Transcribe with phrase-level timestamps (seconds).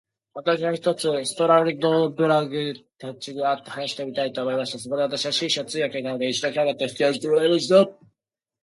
[0.33, 4.79] 私は、ひとつストラルドブラグたちに会って話してみたいと思いました。
[4.79, 7.87] そこで私は、紳士を通訳に頼んで、一度彼等と引き合せてもらいました。